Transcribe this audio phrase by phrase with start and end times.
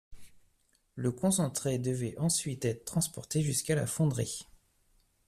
[0.95, 4.47] Le concentré devait ensuite être transporté jusqu'à la fonderie.